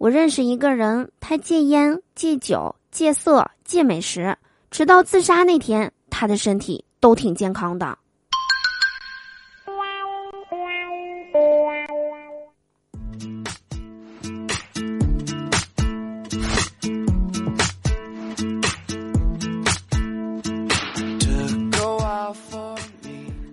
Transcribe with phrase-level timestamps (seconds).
[0.00, 4.34] 我认识一个人，他戒烟、戒酒、戒色、戒美食，
[4.70, 7.98] 直到自杀那天，他的身体都挺健康的。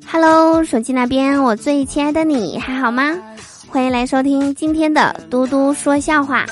[0.10, 3.04] Hello，手机那边，我最亲爱的你还好吗？
[3.70, 6.46] 欢迎来收听今天的嘟嘟说笑话，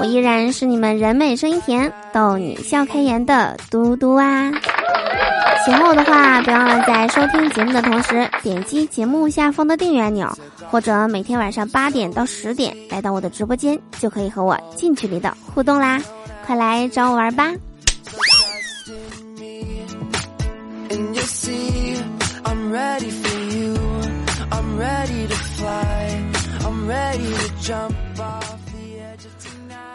[0.00, 4.50] 我依然是你们人美声音甜、逗你笑开颜的嘟嘟啊！
[5.64, 10.28] 喜欢我的话，别忘了在收听节目的同时点击节目下方的订阅按钮，
[10.70, 16.00] 或者每天晚上八点到十点来到我的直播间，就可以和我近距离的互动啦！
[16.46, 17.52] 快来找我玩吧！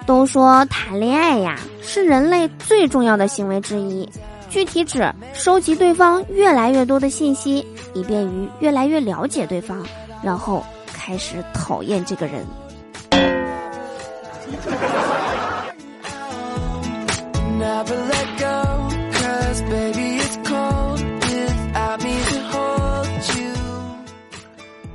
[0.06, 4.10] 都说谈恋爱呀是人类最重要的行为之一，
[4.50, 9.86] 具体指收集对方越来越多的信息，以便于越来越了解对方，
[10.24, 12.44] 然后开始讨厌这个人。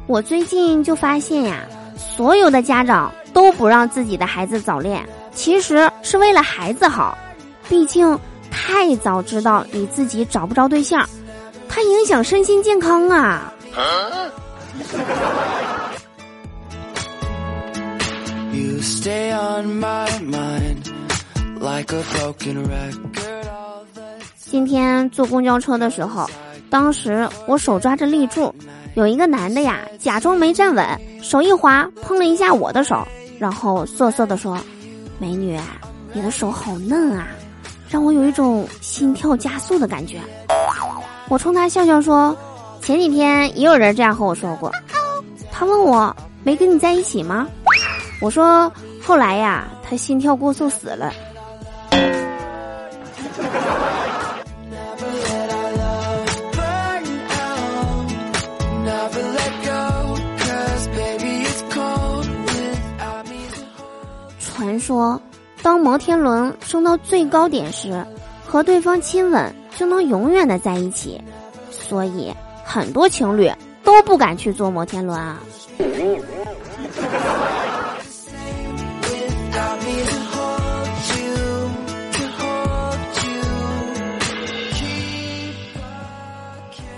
[0.06, 1.64] 我最近就发现呀。
[2.16, 7.18] 所有的家长都不让自己的孩子早恋，其实是为了孩子好。
[7.68, 8.18] 毕竟
[8.50, 11.08] 太早知道你自己找不着对象，
[11.68, 13.52] 它影响身心健康啊。
[24.38, 26.30] 今天坐公交车的时候，
[26.70, 28.54] 当时我手抓着立柱。
[28.94, 30.86] 有一个男的呀，假装没站稳，
[31.24, 33.02] 手一滑，碰了一下我的手，
[33.38, 34.58] 然后瑟瑟的说
[35.18, 35.58] ：“美女，
[36.12, 37.28] 你的手好嫩啊，
[37.88, 40.20] 让我有一种心跳加速的感觉。”
[41.28, 42.36] 我冲他笑笑说
[42.82, 44.70] ：“前几天也有人这样和我说过。”
[45.50, 46.14] 他问我
[46.44, 47.48] ：“没跟你在一起吗？”
[48.20, 48.70] 我说
[49.02, 51.10] ：“后来呀，他心跳过速死了。”
[64.74, 65.20] 人说，
[65.62, 68.04] 当摩天轮升到最高点时，
[68.44, 71.22] 和对方亲吻就能永远的在一起，
[71.70, 73.48] 所以很多情侣
[73.84, 75.38] 都不敢去坐摩天轮啊。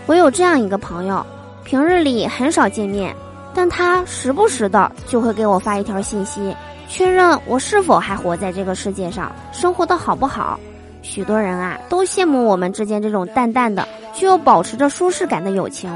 [0.07, 1.25] 我有这样一个朋友，
[1.63, 3.15] 平日里很少见面，
[3.57, 6.55] 但他时不时的就会给我发一条信息。
[6.89, 10.61] 确认我是否还活在这个世界上，生活的好不好？
[11.03, 15.91] 许多人啊都羡慕我们之间这种淡淡的、却又保持着舒适感的友情，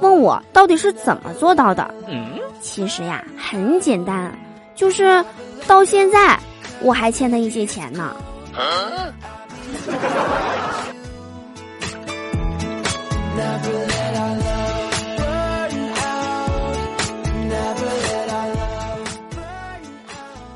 [0.00, 1.92] 问我到底是怎么做到的？
[2.60, 4.32] 其实呀，很简单，
[4.74, 5.24] 就是
[5.66, 6.38] 到现在
[6.80, 8.16] 我还欠他一些钱呢。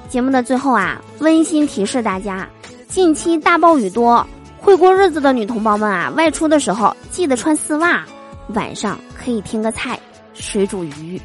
[0.09, 2.49] 节目的最后啊，温馨提示大家：
[2.89, 4.27] 近期大暴雨多，
[4.59, 8.05] 会过日子的女同胞们啊，外出的时候记得穿丝袜，
[8.55, 9.99] 晚上可以添个菜，
[10.35, 11.21] 水煮鱼。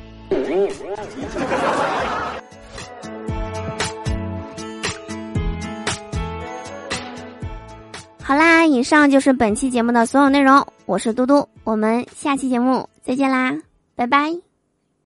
[8.23, 13.53] 好啦，以上就是本期节目的所有内容，我是嘟嘟，我们下期节目再见啦，
[13.95, 14.50] 拜拜。